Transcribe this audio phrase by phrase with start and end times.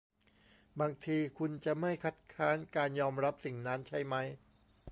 [0.79, 4.27] บางทีคุณจะไม่คัดค้านการยอมรับสิ่งนั้นใช่มั้ย